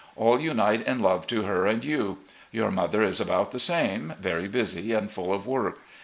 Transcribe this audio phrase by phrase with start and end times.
[0.17, 2.17] AH unite in love to her and you.
[2.51, 5.77] Your mother is about the same, very busy, and full of work.